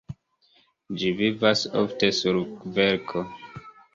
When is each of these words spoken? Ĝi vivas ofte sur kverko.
Ĝi 1.01 1.11
vivas 1.19 1.61
ofte 1.83 2.11
sur 2.21 2.41
kverko. 2.53 3.25